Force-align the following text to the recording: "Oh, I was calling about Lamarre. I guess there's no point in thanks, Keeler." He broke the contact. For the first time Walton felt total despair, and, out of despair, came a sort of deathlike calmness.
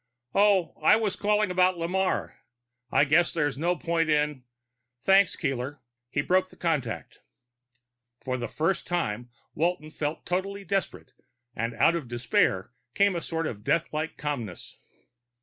"Oh, 0.33 0.73
I 0.81 0.95
was 0.95 1.15
calling 1.15 1.51
about 1.51 1.77
Lamarre. 1.77 2.39
I 2.91 3.03
guess 3.05 3.31
there's 3.31 3.55
no 3.55 3.75
point 3.75 4.09
in 4.09 4.45
thanks, 5.03 5.35
Keeler." 5.35 5.79
He 6.09 6.23
broke 6.23 6.49
the 6.49 6.55
contact. 6.55 7.19
For 8.19 8.35
the 8.35 8.47
first 8.47 8.87
time 8.87 9.29
Walton 9.53 9.91
felt 9.91 10.25
total 10.25 10.55
despair, 10.65 11.05
and, 11.55 11.75
out 11.75 11.95
of 11.95 12.07
despair, 12.07 12.71
came 12.95 13.15
a 13.15 13.21
sort 13.21 13.45
of 13.45 13.63
deathlike 13.63 14.17
calmness. 14.17 14.79